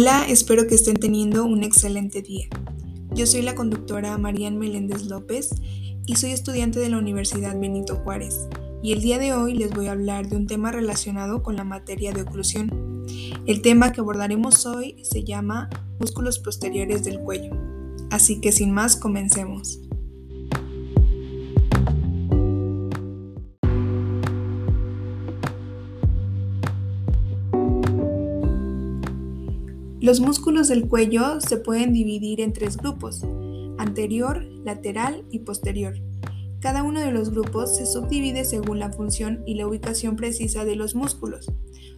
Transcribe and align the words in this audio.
Hola, 0.00 0.26
espero 0.28 0.68
que 0.68 0.76
estén 0.76 0.94
teniendo 0.94 1.44
un 1.44 1.64
excelente 1.64 2.22
día. 2.22 2.46
Yo 3.14 3.26
soy 3.26 3.42
la 3.42 3.56
conductora 3.56 4.16
Marian 4.16 4.56
Meléndez 4.56 5.06
López 5.06 5.50
y 6.06 6.14
soy 6.14 6.30
estudiante 6.30 6.78
de 6.78 6.88
la 6.88 6.98
Universidad 6.98 7.58
Benito 7.58 7.96
Juárez. 7.96 8.46
Y 8.80 8.92
el 8.92 9.00
día 9.00 9.18
de 9.18 9.32
hoy 9.32 9.54
les 9.54 9.72
voy 9.72 9.88
a 9.88 9.92
hablar 9.92 10.28
de 10.28 10.36
un 10.36 10.46
tema 10.46 10.70
relacionado 10.70 11.42
con 11.42 11.56
la 11.56 11.64
materia 11.64 12.12
de 12.12 12.22
oclusión. 12.22 13.04
El 13.44 13.60
tema 13.60 13.90
que 13.90 14.00
abordaremos 14.00 14.66
hoy 14.66 15.02
se 15.02 15.24
llama 15.24 15.68
músculos 15.98 16.38
posteriores 16.38 17.02
del 17.02 17.18
cuello. 17.18 17.50
Así 18.12 18.40
que 18.40 18.52
sin 18.52 18.70
más, 18.70 18.94
comencemos. 18.94 19.80
Los 30.00 30.20
músculos 30.20 30.68
del 30.68 30.86
cuello 30.86 31.40
se 31.40 31.56
pueden 31.56 31.92
dividir 31.92 32.40
en 32.40 32.52
tres 32.52 32.76
grupos, 32.76 33.24
anterior, 33.78 34.44
lateral 34.64 35.24
y 35.32 35.40
posterior. 35.40 35.94
Cada 36.60 36.84
uno 36.84 37.00
de 37.00 37.10
los 37.10 37.30
grupos 37.30 37.76
se 37.76 37.84
subdivide 37.84 38.44
según 38.44 38.78
la 38.78 38.92
función 38.92 39.42
y 39.44 39.54
la 39.54 39.66
ubicación 39.66 40.14
precisa 40.14 40.64
de 40.64 40.76
los 40.76 40.94
músculos. 40.94 41.52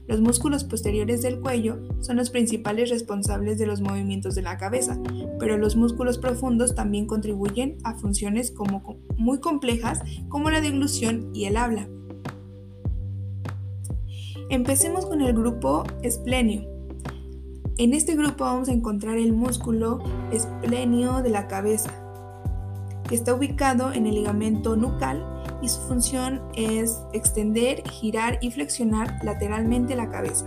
Los 0.06 0.23
músculos 0.23 0.64
posteriores 0.64 1.20
del 1.20 1.40
cuello 1.40 1.78
son 2.00 2.16
los 2.16 2.30
principales 2.30 2.88
responsables 2.88 3.59
de 3.59 3.66
los 3.66 3.82
movimientos 3.82 4.34
de 4.34 4.42
la 4.42 4.56
cabeza, 4.56 4.98
pero 5.38 5.59
los 5.59 5.76
músculos 5.76 6.16
profundos 6.16 6.74
también 6.74 7.06
contribuyen 7.06 7.76
a 7.84 7.96
funciones 7.96 8.54
muy 9.18 9.40
complejas 9.40 10.01
como 10.30 10.48
la 10.48 10.62
deglución 10.62 11.30
y 11.34 11.45
el 11.45 11.59
habla. 11.59 11.87
Empecemos 14.48 15.04
con 15.04 15.20
el 15.20 15.34
grupo 15.34 15.84
esplenio. 16.02 16.70
En 17.80 17.95
este 17.95 18.14
grupo 18.14 18.45
vamos 18.45 18.68
a 18.68 18.73
encontrar 18.73 19.16
el 19.16 19.32
músculo 19.32 20.00
esplenio 20.30 21.23
de 21.23 21.30
la 21.30 21.48
cabeza, 21.48 21.90
que 23.09 23.14
está 23.14 23.32
ubicado 23.32 23.95
en 23.95 24.06
el 24.06 24.16
ligamento 24.16 24.76
nucal 24.76 25.24
y 25.62 25.68
su 25.70 25.80
función 25.88 26.42
es 26.54 27.00
extender, 27.14 27.82
girar 27.88 28.37
y 28.42 28.50
flexionar 28.50 29.18
lateralmente 29.24 29.96
la 29.96 30.10
cabeza. 30.10 30.45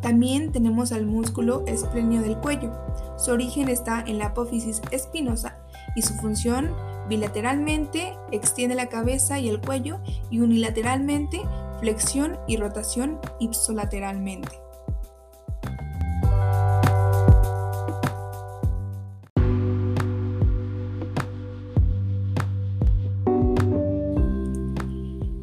También 0.00 0.52
tenemos 0.52 0.92
al 0.92 1.04
músculo 1.04 1.64
esplenio 1.66 2.22
del 2.22 2.38
cuello. 2.38 2.70
Su 3.16 3.32
origen 3.32 3.68
está 3.68 4.04
en 4.06 4.18
la 4.18 4.26
apófisis 4.26 4.80
espinosa 4.92 5.58
y 5.96 6.02
su 6.02 6.14
función 6.14 6.70
bilateralmente 7.08 8.14
extiende 8.30 8.76
la 8.76 8.86
cabeza 8.88 9.40
y 9.40 9.48
el 9.48 9.60
cuello 9.60 9.98
y 10.30 10.38
unilateralmente 10.38 11.40
flexión 11.80 12.38
y 12.46 12.56
rotación 12.56 13.18
ipsolateralmente. 13.40 14.67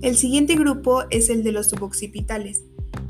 El 0.06 0.18
siguiente 0.18 0.54
grupo 0.54 1.06
es 1.10 1.32
el 1.32 1.42
de 1.42 1.52
los 1.52 1.68
suboccipitales. 1.68 2.64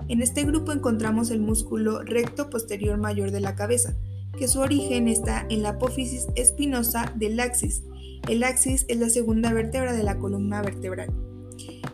En 0.07 0.21
este 0.21 0.45
grupo 0.45 0.71
encontramos 0.71 1.29
el 1.29 1.41
músculo 1.41 2.01
recto 2.03 2.49
posterior 2.49 2.97
mayor 2.97 3.31
de 3.31 3.41
la 3.41 3.53
cabeza, 3.53 3.97
que 4.39 4.47
su 4.47 4.61
origen 4.61 5.09
está 5.09 5.45
en 5.49 5.61
la 5.61 5.71
apófisis 5.71 6.27
espinosa 6.35 7.11
del 7.17 7.37
axis. 7.41 7.83
El 8.29 8.45
axis 8.45 8.85
es 8.87 8.97
la 8.97 9.09
segunda 9.09 9.51
vértebra 9.51 9.91
de 9.91 10.03
la 10.03 10.17
columna 10.19 10.61
vertebral. 10.61 11.13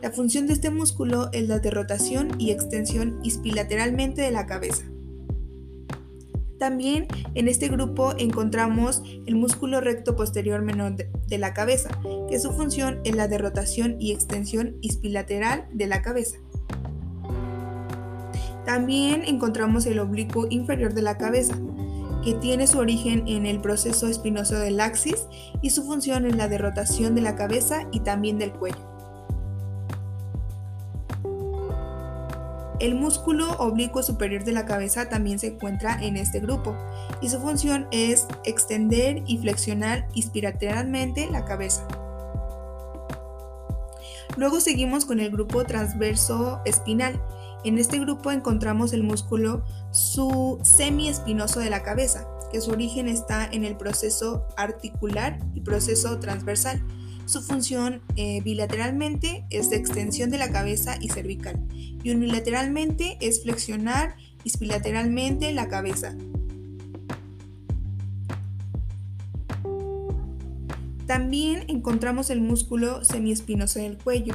La 0.03 0.11
función 0.11 0.45
de 0.45 0.53
este 0.53 0.69
músculo 0.69 1.31
es 1.33 1.47
la 1.47 1.57
de 1.57 1.71
rotación 1.71 2.39
y 2.39 2.51
extensión 2.51 3.19
ispilateralmente 3.23 4.21
de 4.21 4.29
la 4.29 4.45
cabeza. 4.45 4.83
También 6.61 7.07
en 7.33 7.47
este 7.47 7.69
grupo 7.69 8.13
encontramos 8.19 9.01
el 9.25 9.33
músculo 9.33 9.81
recto 9.81 10.15
posterior 10.15 10.61
menor 10.61 10.95
de 10.95 11.37
la 11.39 11.55
cabeza, 11.55 11.89
que 12.29 12.39
su 12.39 12.51
función 12.51 12.99
es 13.03 13.15
la 13.15 13.27
de 13.27 13.39
rotación 13.39 13.95
y 13.99 14.11
extensión 14.11 14.77
ispilateral 14.81 15.65
de 15.73 15.87
la 15.87 16.03
cabeza. 16.03 16.37
También 18.63 19.23
encontramos 19.25 19.87
el 19.87 19.97
oblicuo 19.97 20.45
inferior 20.51 20.93
de 20.93 21.01
la 21.01 21.17
cabeza, 21.17 21.59
que 22.23 22.35
tiene 22.35 22.67
su 22.67 22.77
origen 22.77 23.27
en 23.27 23.47
el 23.47 23.59
proceso 23.59 24.07
espinoso 24.07 24.59
del 24.59 24.81
axis 24.81 25.25
y 25.63 25.71
su 25.71 25.81
función 25.81 26.27
es 26.27 26.35
la 26.35 26.47
de 26.47 26.59
rotación 26.59 27.15
de 27.15 27.21
la 27.21 27.35
cabeza 27.35 27.87
y 27.91 28.01
también 28.01 28.37
del 28.37 28.53
cuello. 28.53 28.90
El 32.81 32.95
músculo 32.95 33.51
oblicuo 33.59 34.01
superior 34.01 34.43
de 34.43 34.53
la 34.53 34.65
cabeza 34.65 35.07
también 35.07 35.37
se 35.37 35.49
encuentra 35.49 35.99
en 36.01 36.17
este 36.17 36.39
grupo 36.39 36.75
y 37.21 37.29
su 37.29 37.39
función 37.39 37.87
es 37.91 38.25
extender 38.43 39.21
y 39.27 39.37
flexionar 39.37 40.07
inspiratorialmente 40.15 41.29
la 41.29 41.45
cabeza. 41.45 41.87
Luego 44.35 44.61
seguimos 44.61 45.05
con 45.05 45.19
el 45.19 45.29
grupo 45.29 45.63
transverso 45.63 46.59
espinal. 46.65 47.21
En 47.63 47.77
este 47.77 47.99
grupo 47.99 48.31
encontramos 48.31 48.93
el 48.93 49.03
músculo 49.03 49.63
su 49.91 50.57
semiespinoso 50.63 51.59
de 51.59 51.69
la 51.69 51.83
cabeza, 51.83 52.27
que 52.51 52.61
su 52.61 52.71
origen 52.71 53.07
está 53.07 53.45
en 53.45 53.63
el 53.63 53.77
proceso 53.77 54.47
articular 54.57 55.37
y 55.53 55.61
proceso 55.61 56.17
transversal. 56.17 56.81
Su 57.25 57.41
función 57.41 58.01
eh, 58.15 58.41
bilateralmente 58.41 59.45
es 59.49 59.69
de 59.69 59.77
extensión 59.77 60.29
de 60.29 60.37
la 60.37 60.51
cabeza 60.51 60.97
y 60.99 61.09
cervical 61.09 61.59
y 62.03 62.11
unilateralmente 62.11 63.17
es 63.21 63.43
flexionar 63.43 64.15
bilateralmente 64.59 65.51
la 65.53 65.67
cabeza. 65.67 66.15
También 71.05 71.65
encontramos 71.67 72.29
el 72.29 72.39
músculo 72.39 73.03
semiespinoso 73.03 73.79
del 73.79 73.97
cuello, 73.97 74.33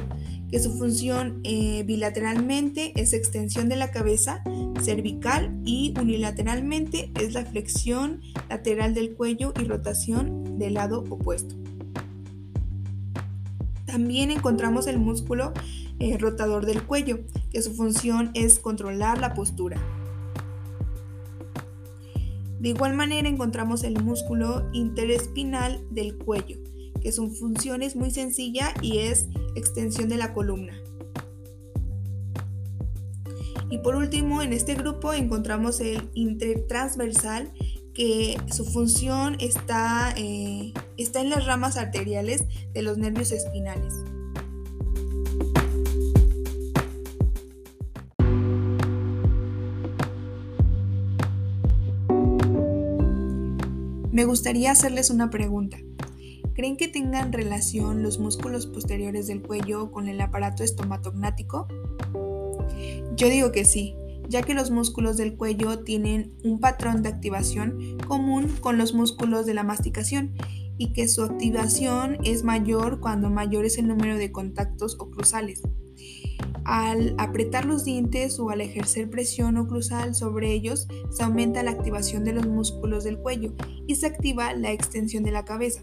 que 0.51 0.59
su 0.59 0.77
función 0.77 1.41
eh, 1.43 1.83
bilateralmente 1.83 2.93
es 2.95 3.13
extensión 3.13 3.67
de 3.67 3.77
la 3.77 3.89
cabeza 3.89 4.43
cervical 4.83 5.59
y 5.65 5.95
unilateralmente 5.99 7.11
es 7.19 7.33
la 7.33 7.45
flexión 7.45 8.21
lateral 8.47 8.93
del 8.93 9.15
cuello 9.15 9.53
y 9.59 9.63
rotación 9.63 10.59
del 10.59 10.75
lado 10.75 11.03
opuesto. 11.09 11.55
También 13.87 14.29
encontramos 14.29 14.85
el 14.85 14.99
músculo 14.99 15.53
eh, 15.99 16.17
rotador 16.19 16.67
del 16.67 16.83
cuello, 16.83 17.21
que 17.49 17.63
su 17.63 17.73
función 17.73 18.29
es 18.35 18.59
controlar 18.59 19.19
la 19.19 19.33
postura. 19.33 19.81
De 22.59 22.69
igual 22.69 22.93
manera 22.95 23.29
encontramos 23.29 23.83
el 23.83 24.03
músculo 24.03 24.69
interespinal 24.73 25.83
del 25.89 26.17
cuello, 26.17 26.57
que 27.01 27.11
su 27.11 27.31
función 27.31 27.81
es 27.81 27.95
muy 27.95 28.11
sencilla 28.11 28.73
y 28.81 28.99
es 28.99 29.27
extensión 29.55 30.09
de 30.09 30.17
la 30.17 30.33
columna. 30.33 30.73
Y 33.69 33.79
por 33.79 33.95
último, 33.95 34.41
en 34.41 34.53
este 34.53 34.75
grupo 34.75 35.13
encontramos 35.13 35.79
el 35.81 36.09
intertransversal, 36.13 37.51
que 37.93 38.37
su 38.51 38.63
función 38.65 39.37
está, 39.39 40.13
eh, 40.15 40.73
está 40.97 41.21
en 41.21 41.29
las 41.29 41.45
ramas 41.45 41.77
arteriales 41.77 42.43
de 42.73 42.81
los 42.81 42.97
nervios 42.97 43.31
espinales. 43.31 43.93
Me 54.11 54.25
gustaría 54.25 54.71
hacerles 54.71 55.11
una 55.11 55.29
pregunta. 55.29 55.77
¿Creen 56.55 56.75
que 56.75 56.87
tengan 56.87 57.31
relación 57.31 58.01
los 58.01 58.17
músculos 58.17 58.65
posteriores 58.65 59.27
del 59.27 59.43
cuello 59.43 59.91
con 59.91 60.07
el 60.07 60.19
aparato 60.21 60.63
estomatognático? 60.63 61.67
Yo 63.15 63.29
digo 63.29 63.51
que 63.51 63.63
sí, 63.63 63.95
ya 64.27 64.41
que 64.41 64.55
los 64.55 64.71
músculos 64.71 65.17
del 65.17 65.37
cuello 65.37 65.83
tienen 65.83 66.33
un 66.43 66.59
patrón 66.59 67.03
de 67.03 67.09
activación 67.09 67.99
común 68.07 68.55
con 68.59 68.79
los 68.79 68.95
músculos 68.95 69.45
de 69.45 69.53
la 69.53 69.61
masticación 69.61 70.33
y 70.77 70.93
que 70.93 71.07
su 71.07 71.23
activación 71.23 72.17
es 72.23 72.43
mayor 72.43 72.99
cuando 72.99 73.29
mayor 73.29 73.65
es 73.65 73.77
el 73.77 73.87
número 73.87 74.17
de 74.17 74.31
contactos 74.31 74.97
oclusales. 74.99 75.61
Al 76.63 77.15
apretar 77.17 77.65
los 77.65 77.85
dientes 77.85 78.39
o 78.39 78.49
al 78.49 78.61
ejercer 78.61 79.09
presión 79.09 79.57
oclusal 79.57 80.15
sobre 80.15 80.51
ellos, 80.51 80.87
se 81.11 81.23
aumenta 81.23 81.63
la 81.63 81.71
activación 81.71 82.25
de 82.25 82.33
los 82.33 82.45
músculos 82.45 83.05
del 83.05 83.17
cuello 83.19 83.53
y 83.87 83.95
se 83.95 84.05
activa 84.05 84.53
la 84.53 84.71
extensión 84.71 85.23
de 85.23 85.31
la 85.31 85.45
cabeza. 85.45 85.81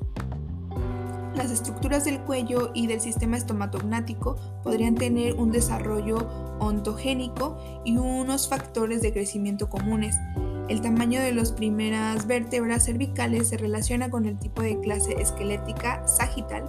Las 1.34 1.50
estructuras 1.50 2.04
del 2.04 2.20
cuello 2.20 2.70
y 2.74 2.86
del 2.86 3.00
sistema 3.00 3.36
estomatognático 3.36 4.36
podrían 4.62 4.94
tener 4.94 5.34
un 5.34 5.50
desarrollo 5.50 6.28
ontogénico 6.60 7.56
y 7.84 7.96
unos 7.96 8.48
factores 8.48 9.02
de 9.02 9.12
crecimiento 9.12 9.68
comunes. 9.68 10.14
El 10.68 10.80
tamaño 10.80 11.20
de 11.20 11.34
las 11.34 11.52
primeras 11.52 12.26
vértebras 12.26 12.86
cervicales 12.86 13.48
se 13.48 13.58
relaciona 13.58 14.08
con 14.08 14.24
el 14.24 14.38
tipo 14.38 14.62
de 14.62 14.80
clase 14.80 15.14
esquelética 15.20 16.06
sagital, 16.08 16.64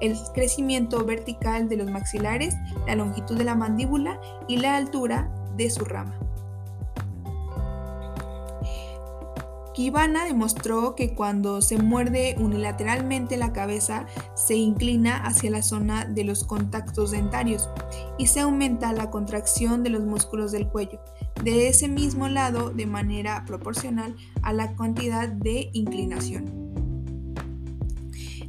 el 0.00 0.16
crecimiento 0.32 1.04
vertical 1.04 1.68
de 1.68 1.76
los 1.76 1.90
maxilares, 1.90 2.54
la 2.86 2.96
longitud 2.96 3.36
de 3.36 3.44
la 3.44 3.54
mandíbula 3.54 4.18
y 4.48 4.56
la 4.56 4.76
altura 4.76 5.30
de 5.56 5.68
su 5.68 5.84
rama. 5.84 6.23
Kibana 9.74 10.24
demostró 10.24 10.94
que 10.94 11.14
cuando 11.14 11.60
se 11.60 11.78
muerde 11.78 12.36
unilateralmente 12.38 13.36
la 13.36 13.52
cabeza 13.52 14.06
se 14.34 14.54
inclina 14.54 15.16
hacia 15.16 15.50
la 15.50 15.62
zona 15.62 16.04
de 16.04 16.22
los 16.22 16.44
contactos 16.44 17.10
dentarios 17.10 17.68
y 18.16 18.28
se 18.28 18.40
aumenta 18.40 18.92
la 18.92 19.10
contracción 19.10 19.82
de 19.82 19.90
los 19.90 20.04
músculos 20.04 20.52
del 20.52 20.68
cuello, 20.68 21.00
de 21.42 21.68
ese 21.68 21.88
mismo 21.88 22.28
lado 22.28 22.70
de 22.70 22.86
manera 22.86 23.44
proporcional 23.46 24.14
a 24.42 24.52
la 24.52 24.76
cantidad 24.76 25.28
de 25.28 25.70
inclinación. 25.72 26.63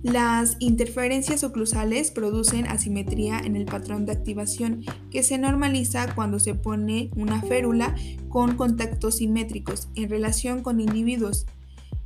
Las 0.05 0.57
interferencias 0.59 1.43
oclusales 1.43 2.11
producen 2.11 2.67
asimetría 2.67 3.39
en 3.39 3.55
el 3.55 3.65
patrón 3.65 4.05
de 4.05 4.11
activación 4.11 4.83
que 5.09 5.23
se 5.23 5.39
normaliza 5.39 6.13
cuando 6.13 6.37
se 6.37 6.53
pone 6.53 7.09
una 7.15 7.41
férula 7.41 7.95
con 8.29 8.55
contactos 8.55 9.15
simétricos 9.15 9.87
en 9.95 10.11
relación 10.11 10.61
con 10.61 10.79
individuos. 10.79 11.47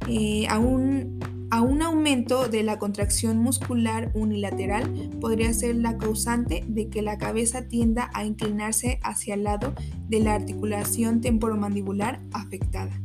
Eh, 0.07 0.47
a, 0.47 0.59
un, 0.59 1.19
a 1.51 1.61
un 1.61 1.81
aumento 1.81 2.47
de 2.47 2.63
la 2.63 2.79
contracción 2.79 3.37
muscular 3.37 4.11
unilateral 4.13 5.11
podría 5.19 5.51
ser 5.51 5.75
la 5.75 5.97
causante 5.97 6.63
de 6.69 6.87
que 6.87 7.01
la 7.01 7.17
cabeza 7.17 7.67
tienda 7.67 8.11
a 8.13 8.23
inclinarse 8.23 9.01
hacia 9.03 9.33
el 9.33 9.43
lado 9.43 9.73
de 10.07 10.21
la 10.21 10.35
articulación 10.35 11.19
temporomandibular 11.19 12.21
afectada. 12.31 12.97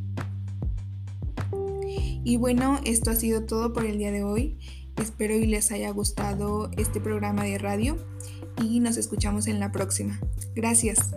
Y 2.23 2.37
bueno, 2.37 2.79
esto 2.85 3.11
ha 3.11 3.15
sido 3.15 3.43
todo 3.43 3.73
por 3.73 3.85
el 3.85 3.97
día 3.97 4.11
de 4.11 4.23
hoy. 4.23 4.57
Espero 4.97 5.35
y 5.35 5.45
les 5.45 5.71
haya 5.71 5.89
gustado 5.91 6.71
este 6.77 6.99
programa 6.99 7.43
de 7.43 7.57
radio 7.57 7.97
y 8.61 8.79
nos 8.79 8.97
escuchamos 8.97 9.47
en 9.47 9.59
la 9.59 9.71
próxima. 9.71 10.19
Gracias. 10.55 11.13